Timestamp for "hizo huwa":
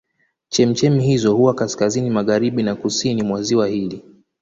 1.11-1.53